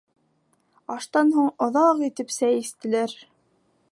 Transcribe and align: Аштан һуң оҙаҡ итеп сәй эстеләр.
Аштан 0.95 1.29
һуң 1.35 1.51
оҙаҡ 1.67 2.03
итеп 2.09 2.35
сәй 2.39 2.59
эстеләр. 2.65 3.17